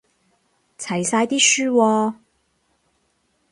[0.79, 2.15] 齊晒啲書喎